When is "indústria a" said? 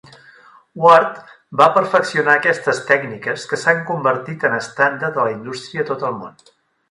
5.37-5.89